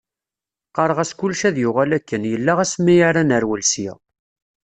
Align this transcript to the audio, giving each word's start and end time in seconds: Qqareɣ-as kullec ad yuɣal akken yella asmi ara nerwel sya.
Qqareɣ-as 0.67 1.11
kullec 1.19 1.41
ad 1.49 1.55
yuɣal 1.59 1.91
akken 1.97 2.21
yella 2.31 2.53
asmi 2.63 2.95
ara 3.07 3.21
nerwel 3.23 3.63
sya. 3.71 3.93